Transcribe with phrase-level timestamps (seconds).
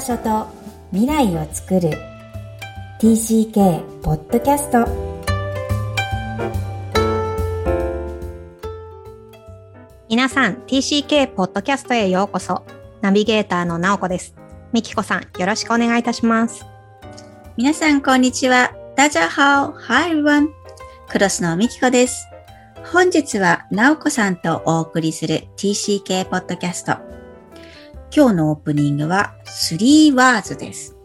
[0.00, 0.46] 場所と
[0.92, 1.90] 未来を作る
[3.00, 4.88] TCK ポッドキャスト
[10.08, 12.64] 皆さん TCK ポッドキャストへようこそ
[13.02, 14.34] ナビゲーターのなおこです
[14.72, 16.64] みきこさんよろしくお願いいたします
[17.58, 18.72] 皆さん、こんにちは。
[18.96, 20.48] ダジャハオ、Hi everyone。
[21.10, 22.26] クロスのみきこです。
[22.90, 27.09] 本日は、なおこさんとお送りする TCK ポッドキャスト。
[28.12, 30.96] 今日のオープニングは、3 words です。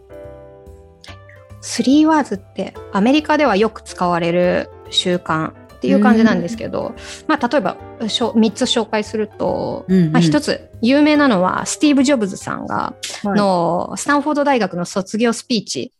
[1.61, 6.95] 3 words ってアメリカではよく使われる習慣っていう感じなんですけど、
[7.27, 7.77] まあ例えば
[8.07, 10.11] しょ3つ紹介すると、うんうん。
[10.13, 15.93] まあ、1つ有名なのはスティーブ・ジョブズさんがのスタンフォード大学の卒業スピーチ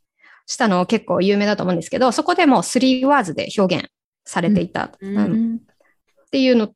[0.47, 3.89] したの結構有名だと思うんですけど、そこでも3 words で表現
[4.23, 5.17] されていた、うん。
[5.17, 5.55] うん。
[6.25, 6.69] っていうの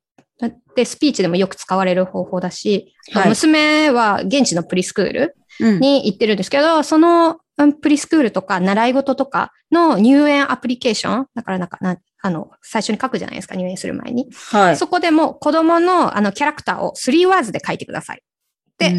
[0.80, 14.30] で、スピーチでもよく使われる方法だし、はい娘は現地のプリスクールうんに行ってるんですけど、そのうんプリスクールとか習い事とかの入園アプリケーション、だからなんかな、あの、最初に書くじゃないですか、入園する前に。
[14.52, 14.78] はい。
[14.78, 18.22] そこでも子供のあのキャラクターを3 words で書いてください。
[18.78, 18.92] で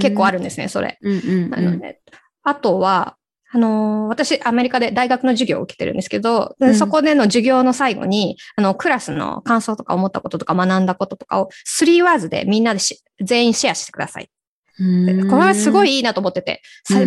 [0.00, 0.38] 結構ある。
[0.38, 0.96] るんですね、それ。
[1.02, 2.00] うんうんうんなので、
[2.42, 3.16] あとは、
[3.52, 6.74] あのー私、アメリカで大学の授業を受けてるんですけど、でうん。
[6.74, 11.48] そこでの授業の最後に、あの、クラスの感想とか思ったこととか学んだこととかを
[11.80, 14.30] 3 words でみんなでし全員シェアしてください。
[14.78, 15.28] うん。
[15.28, 16.62] これはすごいいいなと思ってて、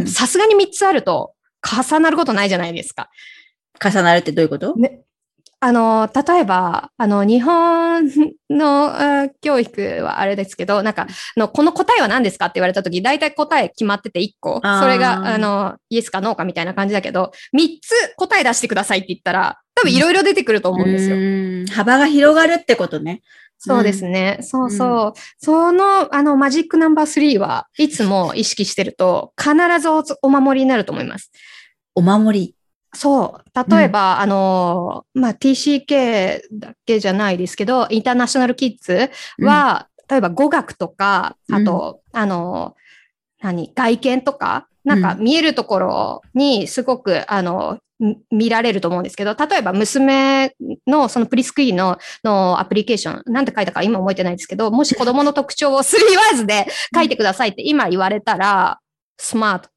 [0.08, 3.10] さすがに3つあると重なることないじゃないですか。
[3.84, 4.76] 重なるってどういうこと？
[5.64, 8.10] あの、例えば、あの、日本
[8.50, 14.60] の教育はあれですけど、なんか、あのこの答えは何ですかって言われたとき、大体答え決まってて1個。
[14.62, 21.16] それが、あの、イエスかノーかみたいな感じだけど、3つ答え出してくださいって言ったら、多分いろいろ出てくると思うんですよ。
[21.16, 23.22] うん幅が広がるってことね。
[23.58, 24.40] そうですね。
[24.42, 25.20] そうそう。
[25.38, 31.32] その、あの、マジックナンバー3はいつも意識してると、必ずおお守りになると思います。
[31.96, 32.56] お守り。
[32.94, 33.72] そう。
[33.76, 39.10] 例えば、あの、まあ、TCK だけじゃないですけど、インターナショナルキッズ
[39.40, 42.76] は、例えば語学とか、あと、あの、
[43.42, 50.54] 何、外見とか、なんか見えるところにすごく、あの、み見られると思うんですけど、例えば娘
[50.86, 55.98] のそのプリスクリーンののアプリケーション、なんて書いたか今覚えてないですけど、もし子供の特徴を3
[56.36, 58.80] words で書いてくださいって今言われたら、
[59.18, 59.70] スマート、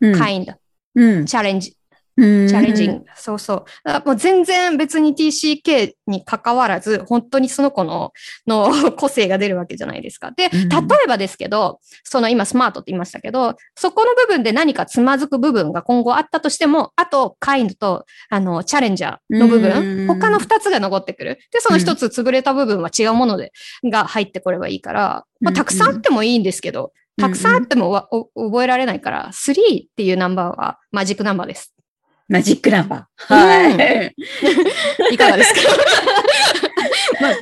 [0.00, 0.14] うん。
[0.14, 0.54] kind、
[0.94, 1.26] うん。
[1.26, 1.75] チャレンジ、
[2.16, 3.04] チチャレンジング。
[3.14, 3.64] そうそう。
[3.84, 8.12] あもう全然別に TCK に関わらず、本当にその子の
[8.46, 10.30] の 個性が出るわけじゃないですか。
[10.30, 21.38] で、うん例えばですけど、その今スマートって言いましたけど、そこの部分で何かつまずく部分が今後あったとしても、あと、カインドと、あの、チャレンジャーの部うん分、他の二つが残ってくる。
[21.52, 23.52] で、その一つ潰れた部分は違うもので、
[23.84, 31.75] が入ってこればいいから、まあ、たくさんあってもいいんですけど、たくさんあっても覚えられないから、3っていうナンバーはマジックナンバーです。
[32.28, 33.34] マジックナンバー。
[33.34, 34.10] は
[35.10, 35.14] い。
[35.14, 35.60] いかがですか？
[37.20, 37.32] まあ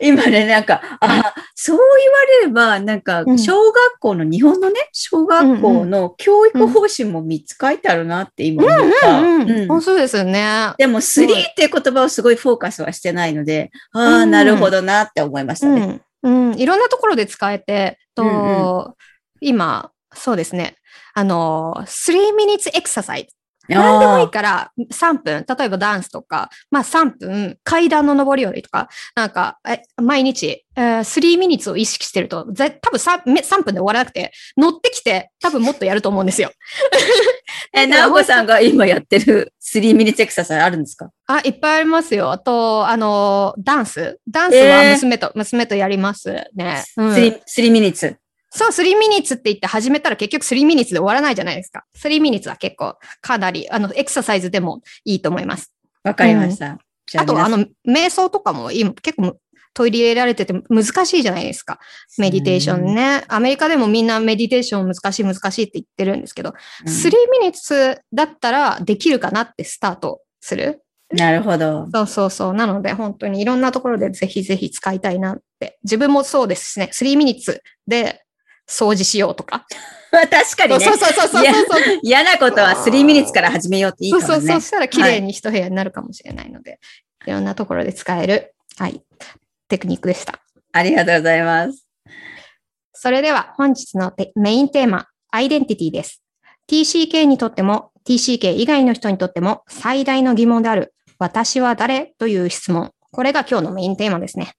[0.00, 9.80] 今ね、なんか、あ、そう言われれば、なんかう、ん小学校の、日本のね、小学校の教育方針も3つ書いてあるなって今思った。
[9.82, 10.72] そうですよね。
[10.78, 16.00] でも、3っていう言葉をすごいフォーカスはしてないので、ああ、うんなるほどなって思いましたね。
[16.22, 18.94] うん、うん、いろんなところで使えて、と、うん
[19.40, 20.76] 今、そうですね。
[21.14, 23.26] あの、3 minutes exercise。
[23.68, 36.50] 何でもいいから、3分、例えばダンスとか、まあ3分、階段の上り下りとか、なんか、え毎日、えー、3 minutes を意識してると、ぜ多分 3, め3分で終わらなくて、乗ってきて、多分もっとやると思うんですよ。
[37.72, 41.10] え、なおこさんが今やってる3ミニエクササイズあるんですか？
[41.26, 42.30] あ、いっぱいありますよ。
[42.30, 44.18] あと、あの、ダンス。
[44.28, 46.84] ダンスは娘と、娘とやりますね。
[46.96, 48.16] うん ?3、3ミニッツ。
[48.56, 51.84] そう、3 minutes って言って始めたら結局3 minutes で終わらないじゃないですか。
[51.96, 55.74] 3 minutes は結構かなり、あの、エクササイズでもいいと思います。
[56.04, 56.78] わかりました。
[57.06, 59.36] じゃあと、皆さんあの、瞑想とかも今結構
[59.74, 61.80] 取り入れられてて難しいじゃないですか。
[62.16, 63.24] メディテーションね。
[63.26, 66.54] アメリカでもみんなメディテーション難しい難しいって言ってるんですけど、
[66.86, 67.10] うん3
[67.42, 70.80] minutes だったらできるかなってスタートする？
[71.12, 71.88] なるほど。
[71.92, 72.54] そうそうそう。
[72.54, 75.78] なので、本当にいろんなところでぜひぜひ使いたいなって。
[75.82, 76.90] 自分もそうですしね。
[76.92, 78.23] 3 minutes で
[78.68, 79.66] 掃除しようとか。
[80.12, 80.96] まあ確かにねそう。
[80.96, 82.00] そうそうそうそうそう。
[82.02, 84.26] 嫌なことは3ミニッツから始めようっていいかもね。
[84.26, 84.60] そうそうそう。
[84.60, 86.78] したら綺麗に一部屋になるかもしれないので、
[87.26, 89.02] い、ろんなところで使える、はい、
[89.68, 90.40] テクニックでした。
[90.72, 91.86] ありがとうございます。
[92.92, 96.22] それでは本日のテメインテーマ、アイデンティティです。
[96.70, 102.14] TCK にとっても、TCK 以外の人にとっても最大の疑問である、私は誰？
[102.18, 102.92] という質問。
[103.10, 104.54] これが今日のメインテーマですね。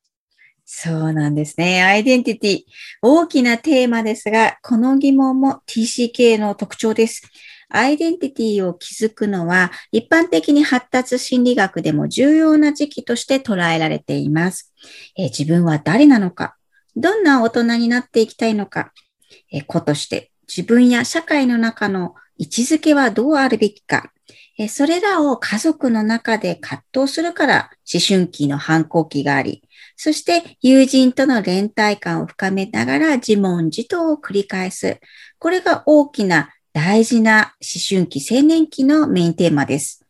[0.68, 1.84] そうなんですね。
[1.84, 2.64] アイデンティティ。
[3.04, 7.22] 大きなテーマですが、この疑問も TCK の特徴です。
[7.70, 14.74] アイデンティティを築くのは、一般的に発達心理学でも重要な時期として捉えられています。
[15.16, 16.56] え自分は誰なのか、
[16.96, 18.92] どんな大人になっていきたいのか、
[19.52, 24.12] え子として自分や社会の中の位置づけはどうあるべきか、
[24.58, 29.62] えそれらを家族の中で葛藤するから思春期の反抗期があり、
[29.96, 35.00] そして友人との連帯感を深めながら自問自答を繰り返す。
[35.40, 40.06] これが大きな大事な思春期、青年期のメインテーマです。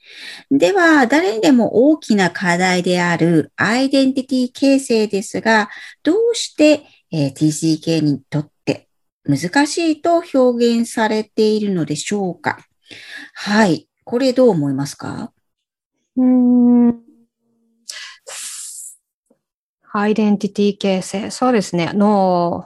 [0.49, 5.69] では、誰にでも大きな課題であるアイデンティティ形成ですが、
[6.03, 8.88] どうして、え TCK にとって
[9.23, 12.57] 難しいと表現されているのでしょうか？
[13.33, 13.88] はい。
[14.03, 15.31] これどう思いますか？
[16.17, 17.04] うーん
[19.97, 21.31] アイデンティティ形成。
[21.31, 21.88] そうですね。
[21.88, 22.65] あの、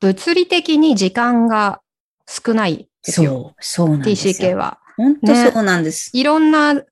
[0.00, 1.82] 物理的に時間が
[2.26, 3.30] 少ないですよ。
[3.30, 4.34] そう、そうなんですよ。
[4.34, 4.78] TCK は。
[4.96, 6.10] 本当そうなんです。
[6.14, 6.84] いろんなうん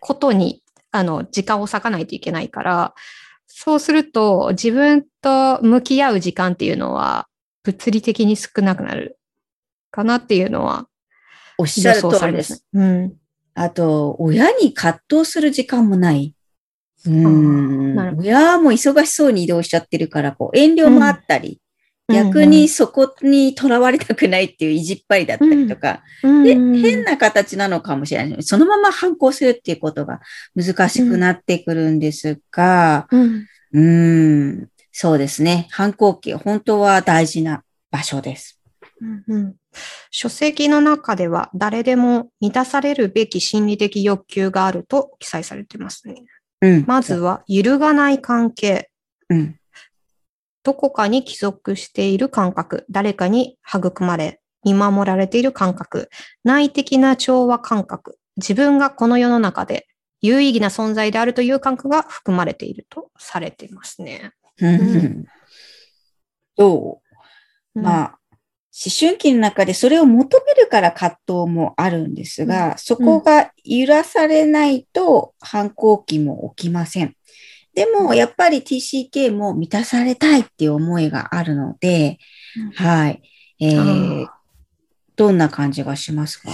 [0.00, 0.62] ことに、
[0.92, 2.94] あの、時間を割かないといけないから、
[3.46, 7.26] そうすると、自分と向き合う時間っていうのは、
[7.64, 9.18] 物理的に少なくなる
[9.90, 10.86] かなっていうのは
[11.58, 12.64] おっしゃ予る通りです。。
[12.72, 13.14] うん。
[13.54, 16.35] あと、親に葛藤する時間もない。
[17.06, 21.56] うーん親も忙しそうに移動しちゃってるから、こう遠慮もあったり、うん
[22.08, 28.42] 逆にそこにとらわれたくないっていう意地っ張りだったりとか、うん、で、うん変な形なのかもしれない。
[28.44, 30.20] そのまま反抗するっていうことが
[30.54, 35.66] 難しくなってくるんですが、うんうーん、そうですね。
[35.72, 38.60] 反抗期、本当は大事な場所です。
[39.00, 39.54] うんうん
[40.10, 46.24] 書籍の中では誰でも満たされるべき心理的欲求があると記載されてますね。
[46.62, 46.84] うん。
[46.86, 48.90] まずは揺るがない関係。
[49.28, 49.56] うん。
[50.62, 56.10] どこかに帰属している感覚、誰かに育まれ、見守られている感覚、
[56.42, 59.86] 内的な調和感覚、自分がこの世の中で
[60.20, 64.32] 有意義な存在であるという感覚が含まれているとされていますね。
[64.60, 65.24] うん
[66.56, 67.00] ど
[67.74, 68.25] うまあ、思
[68.78, 77.16] 春期の中でそれを求めるから葛藤もあるんですが、そこが揺らされないと反抗期も起きません。
[77.74, 82.18] でも、やっぱり TCK も満たされたいっていう思いがあるので、
[82.56, 82.70] うん。
[82.72, 83.22] はい。
[83.60, 84.28] えあーー、
[85.16, 86.50] どんな感じがしますか？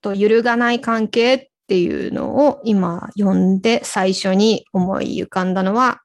[0.00, 6.00] と揺るがない関係っていうのを今読んで最初に思い浮かんだのは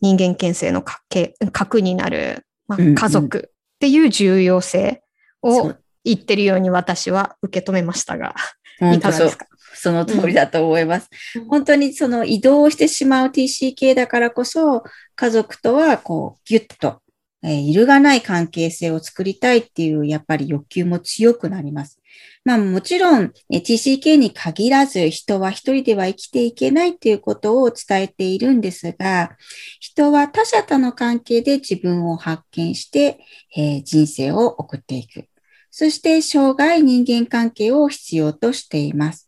[0.00, 2.94] 人間形成の核核になる、まあうんうん。
[2.94, 3.51] 家族
[3.82, 5.02] っていう重要性
[5.42, 5.74] を
[6.04, 8.36] 言ってるように私は受け止めましたが、
[8.80, 9.46] いかがですか？
[9.74, 11.08] その通りだと思います。
[11.34, 14.84] うん本当にその移動してしまう TCK だからこそ、
[15.16, 17.02] 家族とはこうギュッと、
[17.42, 21.98] えー揺るがない関係性を作りたいっていうやっぱり欲求も強くなります。
[22.44, 29.36] まあもちろん、TCK に限らず人は一人では生きていけないっていうことを伝えているんですが、
[29.80, 33.20] 人は他者との関係で自分を発見して、
[33.56, 35.26] えー人生を送っていく。
[35.70, 39.26] そして生涯人間関係を必要としています。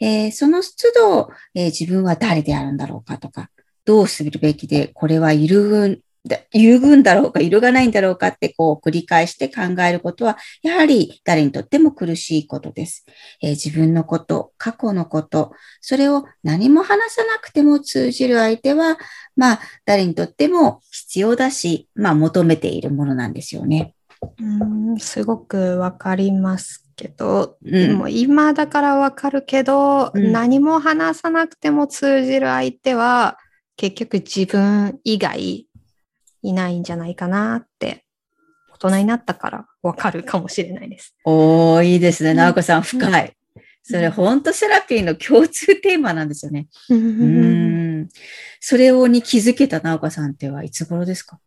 [0.00, 3.50] えーその都度、えー自分は誰であるんだろうかとか、
[3.84, 6.00] どうするべきで、これは揺るぐ、
[6.52, 13.04] 揺るぐんだろうか、揺るがないんだろうかってこう繰り返して考えることは、やはり誰にとっても苦しいことです。
[13.42, 18.98] えー自分のこと、過去のこと、それを何も話さなくても通じる相手は、
[19.34, 23.94] まあ、誰にとっても必要だし、まあ、求めているものなんですよね。
[24.40, 33.38] うんすごくわかりますけど、うんでも今だからわかるけど、うん何も話さなくても通じる相手は
[33.76, 35.65] 結局自分以外
[36.48, 38.04] いないんじゃないかなって
[38.72, 41.16] 大人になったからわかるかもしれないです。
[41.24, 42.30] おー、いいですね。
[42.30, 43.32] うん直子さん、深い。
[43.82, 46.66] それ、本当セラピーの共通テーマなんですよね。
[46.90, 48.08] ううんん。
[48.60, 51.38] それをに気づけた直子さんってはいつ頃ですか？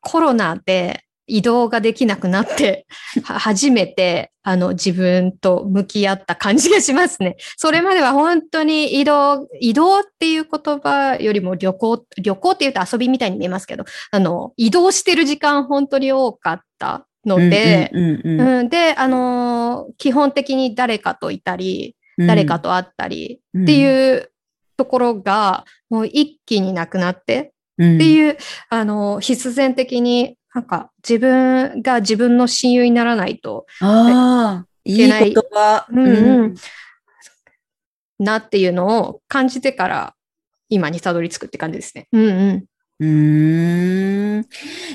[0.00, 2.86] コロナで移動ができなくなって、
[3.22, 7.36] は初めてあの自分と向き合った感じがしますね。
[7.56, 17.90] それまでは本当に移動、移動っていう言葉よりも旅行、旅行って言うと遊びみたいに見えますけど、あの、移動してる時間本当に多かったので、
[18.68, 24.30] で、あのー基本的に誰かといたり、誰かと会ったりっていう
[24.76, 27.44] ところが、もう一気になくなって、っ
[27.96, 28.36] っていう、
[28.70, 35.86] あの、必然的に、なんか自分が自分の親友にならないとああ、いい言けない葉。
[35.90, 36.54] うんうん
[38.18, 40.14] なっていうのを感じてから、
[40.68, 42.08] 今にたどり着くって感じですね。
[42.12, 42.64] うんうん。
[43.00, 44.46] うーん。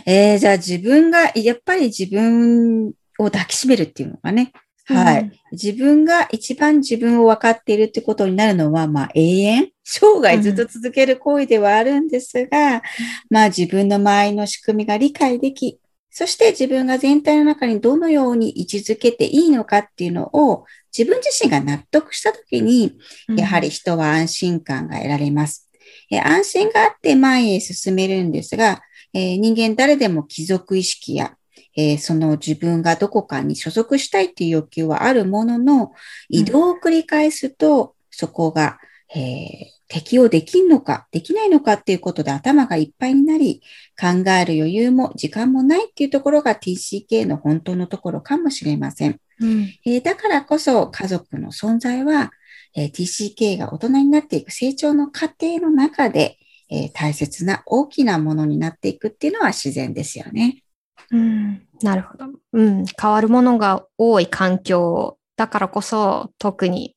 [0.06, 4.52] えー、じゃあ自分が、やっぱり自分を抱きしめるっていうのがね。
[4.86, 5.22] はい。
[5.22, 12.82] うん自分が一番自分を分かっているってことになるのは、まあ永遠、生涯ずっと続ける行為ではあるんですが、
[13.30, 20.66] まあ自分の周りの仕組みが理解でき、そして自分が全体の中にどのように位置づけていいのかっていうのを
[20.98, 22.98] 自分自身が納得したときに、
[23.36, 25.70] やはり人は安心感が得られます。
[26.12, 28.82] えー安心があって前へ進めるんですが、
[29.14, 31.36] えー人間誰でも貴族意識や、
[31.76, 35.94] えーその自分がどこかに所属したいっていう欲求はあるものの、
[36.30, 38.80] 移動を繰り返すと、そこが、
[39.16, 43.62] えー適用できんのか、できないのかっていうことで頭がいっぱいになり、
[44.00, 49.20] 考える余裕も時間もないっていうところが TCK の本当のところかもしれません。
[49.40, 52.32] うんえーだからこそ家族の存在は、
[52.76, 56.40] えー TCK が大人になっていく成長の過程の中で、
[56.72, 60.63] えー大切な大きなものになっていくっていうのは自然ですよね。
[61.12, 62.26] うん、なるほど。
[62.54, 66.96] うん、変わるものが多い環境だからこそ、特に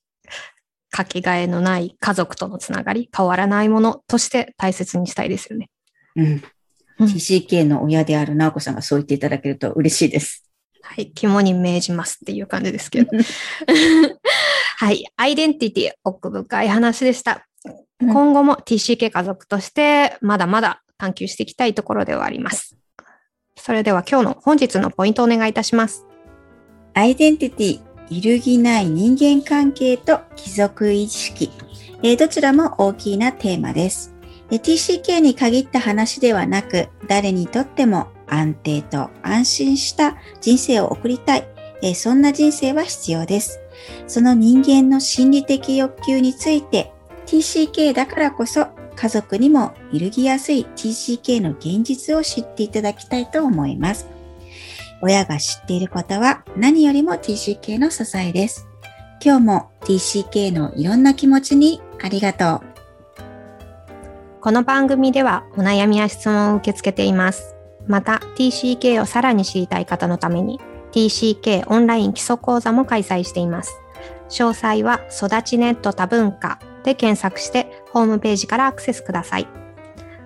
[0.91, 5.71] かけがえのない家族とのつながり、変わらないものとして大切にしたいですよね。
[6.17, 6.27] うん。
[6.99, 10.51] うん TCK の親である直子さんがそう言っていただけると嬉しいです。
[10.81, 13.11] はい、肝に銘じますっていう感じですけど。
[14.79, 17.47] はい、アイデンティティ、奥深い話でした。
[18.01, 22.77] うん今後も TCK 家族としてまだまだ探求していきたいところではあります。
[23.57, 26.07] それでは今日の本日のポイントをお願いいたします。
[26.95, 31.51] アイデンティティ、揺るぎない人間関係と貴族意識。
[32.03, 34.15] えーどちらも大きなテーマです。
[34.51, 41.49] TCK に限った話ではなく、誰にとっても安定と安心した人生を送りたい。
[41.83, 43.59] えーそんな人生は必要です。
[44.07, 46.93] その人間の心理的欲求について、
[47.27, 54.09] TCK だからこそ家族にも揺るぎやすい TCK の現実を知っていただきたいと思います。
[55.03, 58.67] 親が知っていることは何よりも TCK の支えです。
[59.23, 62.77] 今日も TCK のいろんな気持ちにありがとう。
[64.41, 67.55] この番組ではお悩みや質問を受け付けています。
[67.87, 70.61] また TCK をさらに知りたい方のために
[70.93, 73.79] TCK オンライン基礎講座も開催しています。
[74.29, 79.49] 詳細は育ちネット多文化で検索してホームページからアクセスください。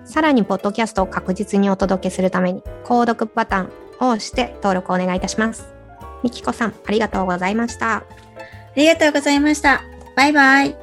[0.05, 5.73] さらにポッドキャストを確実にお届けするために購読ボタンを押して登録をお願いいたします。
[6.23, 7.97] みきこさん、ありがとうございました。
[7.97, 8.03] あ
[8.75, 9.81] りがとうございました。
[10.15, 10.80] バイバイ。